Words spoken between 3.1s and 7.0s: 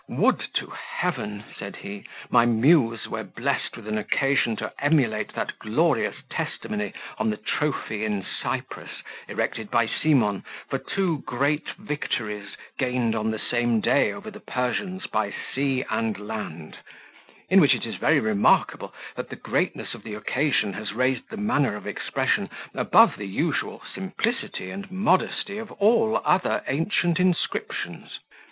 blessed with an occasion to emulate that glorious testimony